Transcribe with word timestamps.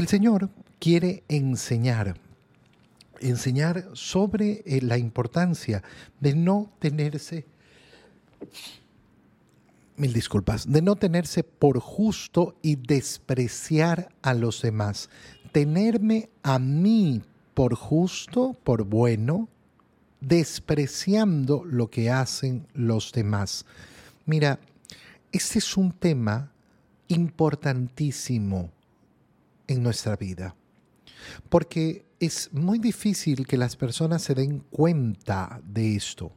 El 0.00 0.08
Señor 0.08 0.48
quiere 0.78 1.24
enseñar, 1.28 2.16
enseñar 3.20 3.90
sobre 3.92 4.62
eh, 4.64 4.80
la 4.80 4.96
importancia 4.96 5.82
de 6.20 6.34
no 6.34 6.72
tenerse, 6.78 7.44
mil 9.98 10.14
disculpas, 10.14 10.72
de 10.72 10.80
no 10.80 10.96
tenerse 10.96 11.44
por 11.44 11.80
justo 11.80 12.56
y 12.62 12.76
despreciar 12.76 14.08
a 14.22 14.32
los 14.32 14.62
demás. 14.62 15.10
Tenerme 15.52 16.30
a 16.42 16.58
mí 16.58 17.20
por 17.52 17.74
justo, 17.74 18.56
por 18.64 18.84
bueno, 18.84 19.50
despreciando 20.22 21.62
lo 21.62 21.90
que 21.90 22.08
hacen 22.08 22.66
los 22.72 23.12
demás. 23.12 23.66
Mira, 24.24 24.60
este 25.30 25.58
es 25.58 25.76
un 25.76 25.92
tema 25.92 26.50
importantísimo 27.08 28.70
en 29.70 29.82
nuestra 29.82 30.16
vida, 30.16 30.56
porque 31.48 32.04
es 32.18 32.52
muy 32.52 32.78
difícil 32.78 33.46
que 33.46 33.56
las 33.56 33.76
personas 33.76 34.22
se 34.22 34.34
den 34.34 34.64
cuenta 34.70 35.60
de 35.64 35.94
esto. 35.94 36.32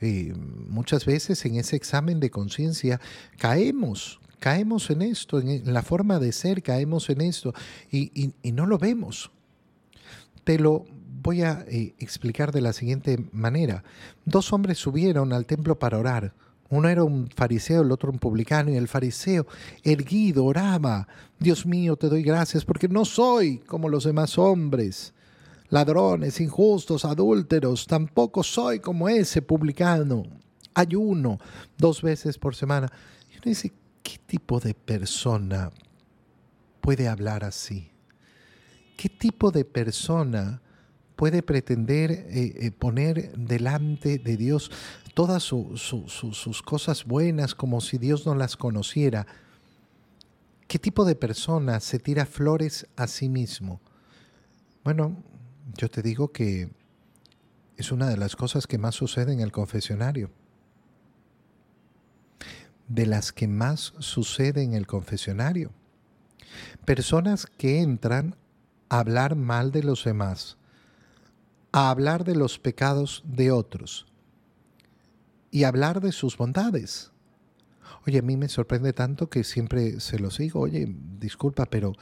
Eh, 0.00 0.34
muchas 0.68 1.06
veces 1.06 1.44
en 1.46 1.56
ese 1.56 1.76
examen 1.76 2.20
de 2.20 2.30
conciencia 2.30 3.00
caemos, 3.38 4.20
caemos 4.38 4.90
en 4.90 5.00
esto, 5.00 5.40
en 5.40 5.72
la 5.72 5.82
forma 5.82 6.18
de 6.18 6.32
ser, 6.32 6.62
caemos 6.62 7.08
en 7.08 7.22
esto 7.22 7.54
y, 7.90 8.34
no 8.52 8.66
lo 8.66 8.78
vemos. 8.78 9.30
Te 10.44 10.58
lo 10.58 10.84
voy 11.22 11.42
a 11.42 11.64
eh, 11.68 11.94
explicar 11.98 12.52
de 12.52 12.60
la 12.60 12.74
siguiente 12.74 13.16
manera. 13.32 13.82
Dos 14.26 14.52
hombres 14.52 14.76
subieron 14.78 15.32
al 15.32 15.46
templo 15.46 15.78
para 15.78 15.98
orar. 15.98 16.34
Uno 16.72 16.88
era 16.88 17.04
un 17.04 17.28
fariseo, 17.28 17.82
el 17.82 17.92
otro 17.92 18.10
un 18.10 18.18
publicano, 18.18 18.70
y 18.70 18.76
el 18.76 18.88
fariseo, 18.88 19.46
erguido, 19.82 20.46
oraba, 20.46 21.06
Dios 21.38 21.66
mío, 21.66 21.96
te 21.96 22.08
doy 22.08 22.22
gracias 22.22 22.64
porque 22.64 22.88
no 22.88 23.04
soy 23.04 23.58
como 23.58 23.90
los 23.90 24.04
demás 24.04 24.38
hombres, 24.38 25.12
ladrones, 25.68 26.40
injustos, 26.40 27.04
adúlteros, 27.04 27.86
tampoco 27.86 28.42
soy 28.42 28.80
como 28.80 29.06
ese 29.10 29.42
publicano. 29.42 30.22
Ayuno 30.72 31.38
dos 31.76 32.00
veces 32.00 32.38
por 32.38 32.54
semana. 32.54 32.90
Y 33.30 33.34
uno 33.34 33.42
dice, 33.44 33.70
¿qué 34.02 34.16
tipo 34.24 34.58
de 34.58 34.72
persona 34.72 35.70
puede 36.80 37.06
hablar 37.06 37.44
así? 37.44 37.90
¿Qué 38.96 39.10
tipo 39.10 39.50
de 39.50 39.66
persona 39.66 40.62
puede 41.22 41.44
pretender 41.44 42.10
eh, 42.10 42.52
eh, 42.56 42.72
poner 42.72 43.30
delante 43.38 44.18
de 44.18 44.36
Dios 44.36 44.72
todas 45.14 45.44
sus 45.44 46.62
cosas 46.64 47.04
buenas 47.04 47.54
como 47.54 47.80
si 47.80 47.96
Dios 47.96 48.26
no 48.26 48.34
las 48.34 48.56
conociera. 48.56 49.28
¿Qué 50.66 50.80
tipo 50.80 51.04
de 51.04 51.14
persona 51.14 51.78
se 51.78 52.00
tira 52.00 52.26
flores 52.26 52.88
a 52.96 53.06
sí 53.06 53.28
mismo? 53.28 53.80
Bueno, 54.82 55.22
yo 55.76 55.88
te 55.88 56.02
digo 56.02 56.32
que 56.32 56.72
es 57.76 57.92
una 57.92 58.08
de 58.08 58.16
las 58.16 58.34
cosas 58.34 58.66
que 58.66 58.78
más 58.78 58.96
sucede 58.96 59.32
en 59.32 59.38
el 59.38 59.52
confesionario. 59.52 60.28
De 62.88 63.06
las 63.06 63.30
que 63.30 63.46
más 63.46 63.94
sucede 64.00 64.64
en 64.64 64.74
el 64.74 64.88
confesionario. 64.88 65.70
Personas 66.84 67.46
que 67.46 67.80
entran 67.80 68.34
a 68.88 68.98
hablar 68.98 69.36
mal 69.36 69.70
de 69.70 69.84
los 69.84 70.02
demás, 70.02 70.58
a 71.72 71.90
hablar 71.90 72.24
de 72.24 72.36
los 72.36 72.58
pecados 72.58 73.22
de 73.26 73.50
otros, 73.50 74.06
y 75.50 75.64
hablar 75.64 76.00
de 76.00 76.12
sus 76.12 76.36
bondades. 76.36 77.12
Oye, 78.06 78.18
a 78.18 78.22
mí 78.22 78.36
me 78.36 78.48
sorprende 78.48 78.92
tanto 78.92 79.28
que 79.28 79.44
siempre 79.44 80.00
se 80.00 80.18
lo 80.18 80.30
sigo. 80.30 80.60
Oye, 80.60 80.86
disculpa, 81.20 81.66
pero 81.66 81.92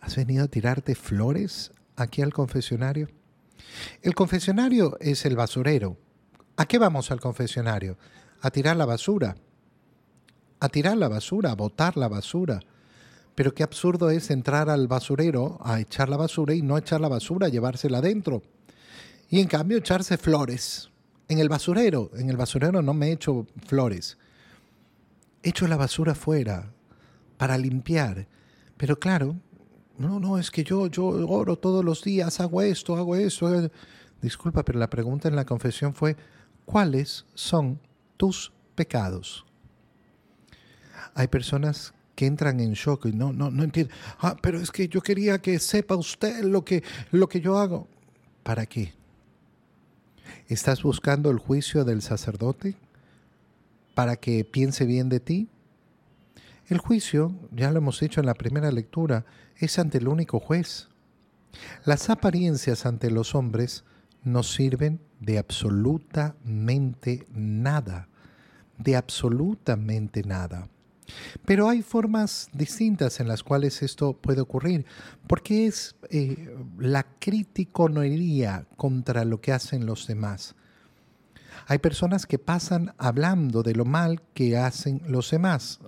¿has 0.00 0.16
venido 0.16 0.44
a 0.44 0.48
tirarte 0.48 0.94
flores 0.94 1.72
aquí 1.96 2.22
al 2.22 2.32
confesionario? 2.32 3.08
El 4.00 4.14
confesionario 4.14 4.96
es 5.00 5.26
el 5.26 5.36
basurero. 5.36 5.98
¿A 6.56 6.66
qué 6.66 6.78
vamos 6.78 7.10
al 7.10 7.20
confesionario? 7.20 7.98
A 8.40 8.50
tirar 8.50 8.76
la 8.76 8.86
basura. 8.86 9.36
A 10.60 10.68
tirar 10.68 10.96
la 10.96 11.08
basura, 11.08 11.50
a 11.50 11.56
botar 11.56 11.96
la 11.96 12.08
basura. 12.08 12.60
Pero 13.34 13.54
qué 13.54 13.62
absurdo 13.62 14.10
es 14.10 14.30
entrar 14.30 14.70
al 14.70 14.88
basurero 14.88 15.58
a 15.62 15.80
echar 15.80 16.08
la 16.08 16.16
basura 16.16 16.54
y 16.54 16.62
no 16.62 16.78
echar 16.78 17.00
la 17.00 17.08
basura, 17.08 17.48
llevársela 17.48 17.98
adentro. 17.98 18.42
Y 19.30 19.40
en 19.40 19.46
cambio 19.46 19.78
echarse 19.78 20.18
flores 20.18 20.90
en 21.28 21.38
el 21.38 21.48
basurero, 21.48 22.10
en 22.16 22.28
el 22.28 22.36
basurero 22.36 22.82
no 22.82 22.92
me 22.92 23.12
echo 23.12 23.46
flores. 23.64 24.18
Echo 25.44 25.68
la 25.68 25.76
basura 25.76 26.16
fuera 26.16 26.72
para 27.38 27.56
limpiar. 27.56 28.26
Pero 28.76 28.98
claro, 28.98 29.36
no, 29.96 30.18
no, 30.18 30.38
es 30.38 30.50
que 30.50 30.64
yo, 30.64 30.88
yo 30.88 31.04
oro 31.04 31.56
todos 31.56 31.84
los 31.84 32.02
días, 32.02 32.40
hago 32.40 32.60
esto, 32.60 32.96
hago 32.96 33.14
esto. 33.14 33.70
Disculpa, 34.20 34.64
pero 34.64 34.80
la 34.80 34.90
pregunta 34.90 35.28
en 35.28 35.36
la 35.36 35.46
confesión 35.46 35.94
fue, 35.94 36.16
¿cuáles 36.64 37.24
son 37.34 37.78
tus 38.16 38.52
pecados? 38.74 39.46
Hay 41.14 41.28
personas 41.28 41.94
que 42.16 42.26
entran 42.26 42.58
en 42.58 42.72
shock 42.72 43.06
y 43.06 43.12
no, 43.12 43.32
no, 43.32 43.50
no 43.50 43.62
entienden. 43.62 43.94
Ah, 44.18 44.36
pero 44.42 44.60
es 44.60 44.72
que 44.72 44.88
yo 44.88 45.00
quería 45.00 45.40
que 45.40 45.58
sepa 45.60 45.94
usted 45.94 46.42
lo 46.42 46.64
que, 46.64 46.82
lo 47.12 47.28
que 47.28 47.40
yo 47.40 47.56
hago. 47.56 47.86
¿Para 48.42 48.66
qué? 48.66 48.99
¿Estás 50.50 50.82
buscando 50.82 51.30
el 51.30 51.38
juicio 51.38 51.84
del 51.84 52.02
sacerdote 52.02 52.74
para 53.94 54.16
que 54.16 54.44
piense 54.44 54.84
bien 54.84 55.08
de 55.08 55.20
ti? 55.20 55.48
El 56.66 56.78
juicio, 56.78 57.32
ya 57.52 57.70
lo 57.70 57.78
hemos 57.78 58.00
dicho 58.00 58.18
en 58.18 58.26
la 58.26 58.34
primera 58.34 58.72
lectura, 58.72 59.24
es 59.58 59.78
ante 59.78 59.98
el 59.98 60.08
único 60.08 60.40
juez. 60.40 60.88
Las 61.84 62.10
apariencias 62.10 62.84
ante 62.84 63.12
los 63.12 63.36
hombres 63.36 63.84
no 64.24 64.42
sirven 64.42 65.00
de 65.20 65.38
absolutamente 65.38 67.28
nada, 67.32 68.08
de 68.76 68.96
absolutamente 68.96 70.24
nada. 70.24 70.68
Pero 71.44 71.68
hay 71.68 71.82
formas 71.82 72.48
distintas 72.52 73.20
en 73.20 73.28
las 73.28 73.42
cuales 73.42 73.82
esto 73.82 74.12
puede 74.12 74.40
ocurrir, 74.40 74.86
porque 75.26 75.66
es 75.66 75.96
eh, 76.10 76.54
la 76.78 77.04
criticonería 77.18 78.66
contra 78.76 79.24
lo 79.24 79.40
que 79.40 79.52
hacen 79.52 79.86
los 79.86 80.06
demás. 80.06 80.54
Hay 81.66 81.78
personas 81.78 82.26
que 82.26 82.38
pasan 82.38 82.94
hablando 82.98 83.62
de 83.62 83.74
lo 83.74 83.84
mal 83.84 84.22
que 84.34 84.56
hacen 84.56 85.02
los 85.06 85.30
demás. 85.30 85.80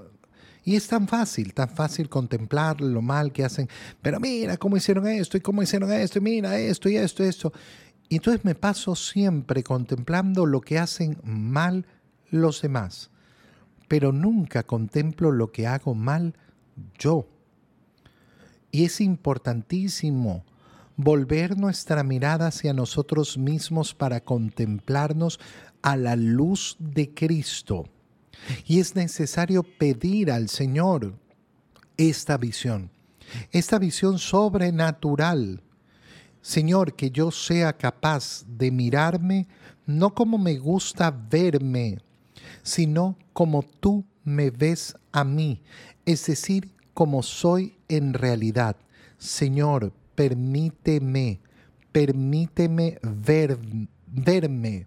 Y 0.64 0.76
es 0.76 0.86
tan 0.86 1.08
fácil, 1.08 1.54
tan 1.54 1.68
fácil 1.68 2.08
contemplar 2.08 2.80
lo 2.80 3.02
mal 3.02 3.32
que 3.32 3.44
hacen. 3.44 3.68
Pero 4.00 4.20
mira 4.20 4.56
cómo 4.56 4.76
hicieron 4.76 5.08
esto 5.08 5.36
y 5.36 5.40
cómo 5.40 5.62
hicieron 5.62 5.90
esto 5.92 6.18
y 6.18 6.22
mira 6.22 6.56
esto 6.56 6.88
y 6.88 6.96
esto 6.96 7.24
y 7.24 7.28
esto. 7.28 7.52
Entonces 8.08 8.44
me 8.44 8.54
paso 8.54 8.94
siempre 8.94 9.64
contemplando 9.64 10.46
lo 10.46 10.60
que 10.60 10.78
hacen 10.78 11.18
mal 11.24 11.86
los 12.30 12.62
demás 12.62 13.11
pero 13.92 14.10
nunca 14.10 14.62
contemplo 14.62 15.30
lo 15.32 15.52
que 15.52 15.66
hago 15.66 15.94
mal 15.94 16.32
yo. 16.98 17.28
Y 18.70 18.86
es 18.86 19.02
importantísimo 19.02 20.46
volver 20.96 21.58
nuestra 21.58 22.02
mirada 22.02 22.46
hacia 22.46 22.72
nosotros 22.72 23.36
mismos 23.36 23.92
para 23.94 24.24
contemplarnos 24.24 25.38
a 25.82 25.96
la 25.96 26.16
luz 26.16 26.76
de 26.78 27.12
Cristo. 27.12 27.84
Y 28.64 28.80
es 28.80 28.96
necesario 28.96 29.62
pedir 29.62 30.30
al 30.30 30.48
Señor 30.48 31.12
esta 31.98 32.38
visión, 32.38 32.90
esta 33.50 33.78
visión 33.78 34.18
sobrenatural. 34.18 35.60
Señor, 36.40 36.94
que 36.94 37.10
yo 37.10 37.30
sea 37.30 37.76
capaz 37.76 38.46
de 38.46 38.70
mirarme 38.70 39.48
no 39.84 40.14
como 40.14 40.38
me 40.38 40.56
gusta 40.56 41.10
verme, 41.10 41.98
sino 42.62 43.16
como 43.32 43.62
tú 43.62 44.04
me 44.24 44.50
ves 44.50 44.96
a 45.12 45.24
mí, 45.24 45.62
es 46.06 46.26
decir, 46.26 46.72
como 46.94 47.22
soy 47.22 47.76
en 47.88 48.14
realidad. 48.14 48.76
Señor, 49.18 49.92
permíteme, 50.14 51.40
permíteme 51.92 52.98
ver, 53.02 53.58
verme 54.06 54.86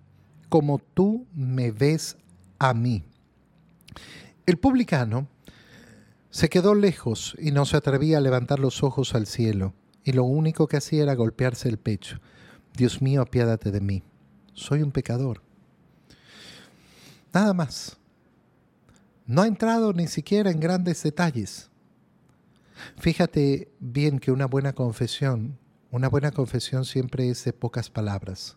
como 0.49 0.79
tú 0.79 1.25
me 1.33 1.71
ves 1.71 2.17
a 2.59 2.73
mí. 2.73 3.03
El 4.45 4.57
publicano 4.57 5.27
se 6.29 6.49
quedó 6.49 6.75
lejos 6.75 7.35
y 7.39 7.51
no 7.51 7.65
se 7.65 7.77
atrevía 7.77 8.17
a 8.17 8.21
levantar 8.21 8.59
los 8.59 8.83
ojos 8.83 9.15
al 9.15 9.25
cielo, 9.25 9.73
y 10.03 10.11
lo 10.11 10.23
único 10.23 10.67
que 10.67 10.77
hacía 10.77 11.03
era 11.03 11.15
golpearse 11.15 11.67
el 11.69 11.77
pecho. 11.77 12.19
Dios 12.75 13.01
mío, 13.01 13.21
apiádate 13.21 13.71
de 13.71 13.81
mí. 13.81 14.03
Soy 14.53 14.81
un 14.81 14.91
pecador. 14.91 15.41
Nada 17.35 17.53
más. 17.53 17.97
No 19.25 19.41
ha 19.41 19.47
entrado 19.47 19.91
ni 19.91 20.07
siquiera 20.07 20.49
en 20.51 20.61
grandes 20.61 21.03
detalles. 21.03 21.69
Fíjate 22.97 23.69
bien 23.81 24.19
que 24.19 24.31
una 24.31 24.45
buena 24.45 24.71
confesión, 24.71 25.57
una 25.91 26.07
buena 26.07 26.31
confesión 26.31 26.85
siempre 26.85 27.29
es 27.29 27.43
de 27.43 27.51
pocas 27.51 27.89
palabras. 27.89 28.55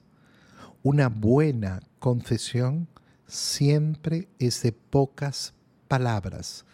Una 0.85 1.09
buena 1.09 1.81
confesión 1.99 2.87
siempre 3.27 4.29
es 4.39 4.63
de 4.63 4.71
pocas 4.71 5.55
palabras. 5.89 6.65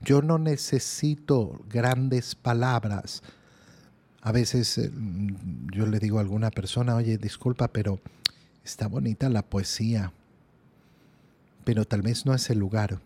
Yo 0.00 0.22
no 0.22 0.38
necesito 0.38 1.60
grandes 1.68 2.36
palabras 2.36 3.20
A 4.22 4.30
veces 4.30 4.78
eh, 4.78 4.92
yo 5.72 5.86
le 5.86 5.98
digo 5.98 6.18
a 6.18 6.20
alguna 6.20 6.52
persona, 6.52 6.94
oye, 6.94 7.18
disculpa, 7.18 7.66
pero 7.66 7.98
está 8.62 8.86
bonita 8.86 9.28
la 9.28 9.42
poesía, 9.42 10.12
pero 11.68 11.84
tal 11.84 12.00
vez 12.00 12.24
no 12.24 12.32
es 12.32 12.48
el 12.48 12.58
lugar. 12.58 12.98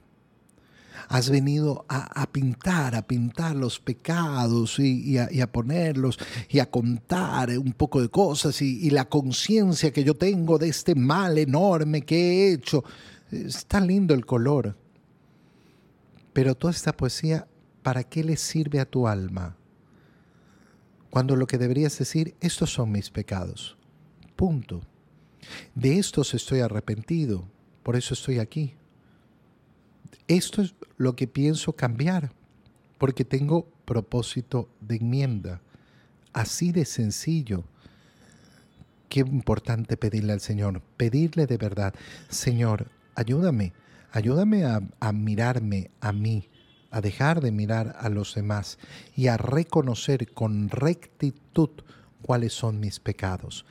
Has 1.08 1.30
venido 1.30 1.84
a, 1.88 2.28
pintar, 2.30 2.94
a 2.94 3.02
pintar 3.02 3.56
los 3.56 3.80
pecados 3.80 4.78
y, 4.78 5.18
a, 5.18 5.50
ponerlos 5.50 6.16
y 6.48 6.60
a 6.60 6.70
contar 6.70 7.58
un 7.58 7.72
poco 7.72 8.00
de 8.00 8.08
cosas 8.08 8.62
y, 8.62 8.86
y 8.86 8.90
la 8.90 9.08
conciencia 9.08 9.92
que 9.92 10.04
yo 10.04 10.14
tengo 10.14 10.58
de 10.58 10.68
este 10.68 10.94
mal 10.94 11.38
enorme 11.38 12.02
que 12.02 12.14
he 12.14 12.52
hecho. 12.52 12.84
Está 13.32 13.80
lindo 13.80 14.14
el 14.14 14.24
color. 14.24 14.76
Pero 16.32 16.54
toda 16.54 16.70
esta 16.70 16.96
poesía, 16.96 17.48
¿para 17.82 18.04
qué 18.04 18.22
le 18.22 18.36
sirve 18.36 18.78
a 18.78 18.88
tu 18.88 19.08
alma? 19.08 19.56
Cuando 21.10 21.34
lo 21.34 21.48
que 21.48 21.58
deberías 21.58 21.98
decir, 21.98 22.36
estos 22.40 22.72
son 22.72 22.92
mis 22.92 23.10
pecados. 23.10 23.76
Punto. 24.36 24.82
De 25.74 25.98
estos 25.98 26.32
estoy 26.32 26.60
arrepentido, 26.60 27.48
por 27.82 27.96
eso 27.96 28.14
estoy 28.14 28.38
aquí. 28.38 28.74
Esto 30.28 30.62
es 30.62 30.74
lo 30.96 31.16
que 31.16 31.26
pienso 31.26 31.72
cambiar, 31.72 32.32
porque 32.98 33.24
tengo 33.24 33.66
propósito 33.84 34.68
de 34.80 34.96
enmienda. 34.96 35.60
Así 36.32 36.72
de 36.72 36.84
sencillo. 36.84 37.64
Qué 39.08 39.20
importante 39.20 39.96
pedirle 39.96 40.32
al 40.32 40.40
Señor, 40.40 40.80
pedirle 40.96 41.46
de 41.46 41.58
verdad, 41.58 41.94
Señor, 42.30 42.86
ayúdame, 43.14 43.74
ayúdame 44.10 44.64
a, 44.64 44.80
a 45.00 45.12
mirarme 45.12 45.90
a 46.00 46.12
mí, 46.12 46.48
a 46.90 47.02
dejar 47.02 47.42
de 47.42 47.52
mirar 47.52 47.94
a 47.98 48.08
los 48.08 48.34
demás 48.34 48.78
y 49.14 49.26
a 49.26 49.36
reconocer 49.36 50.32
con 50.32 50.70
rectitud 50.70 51.70
cuáles 52.22 52.54
son 52.54 52.80
mis 52.80 53.00
pecados. 53.00 53.66